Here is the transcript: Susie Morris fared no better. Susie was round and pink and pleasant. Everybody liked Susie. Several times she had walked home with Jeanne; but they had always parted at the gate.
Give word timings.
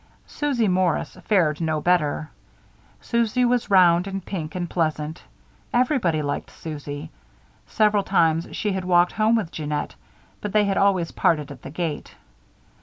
Susie 0.25 0.67
Morris 0.67 1.15
fared 1.25 1.61
no 1.61 1.79
better. 1.79 2.31
Susie 3.01 3.45
was 3.45 3.69
round 3.69 4.07
and 4.07 4.25
pink 4.25 4.55
and 4.55 4.67
pleasant. 4.67 5.21
Everybody 5.73 6.23
liked 6.23 6.49
Susie. 6.49 7.11
Several 7.67 8.01
times 8.01 8.47
she 8.51 8.71
had 8.71 8.83
walked 8.83 9.11
home 9.11 9.35
with 9.35 9.51
Jeanne; 9.51 9.89
but 10.41 10.53
they 10.53 10.65
had 10.65 10.75
always 10.79 11.11
parted 11.11 11.51
at 11.51 11.61
the 11.61 11.69
gate. 11.69 12.15